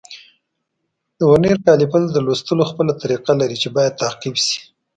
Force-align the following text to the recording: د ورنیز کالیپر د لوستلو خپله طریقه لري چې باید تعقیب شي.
د 1.17 1.19
ورنیز 1.31 1.57
کالیپر 1.65 2.01
د 2.13 2.17
لوستلو 2.25 2.69
خپله 2.71 2.91
طریقه 3.01 3.31
لري 3.41 3.57
چې 3.61 3.69
باید 3.75 3.99
تعقیب 4.03 4.35
شي. 4.45 4.59